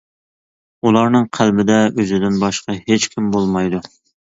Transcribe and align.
ئۇلارنىڭ 0.87 1.29
قەلبىدە 1.39 1.77
ئۆزىدىن 1.91 2.43
باشقا 2.49 2.81
ھېچكىم 2.91 3.33
بولمايدۇ. 3.41 3.89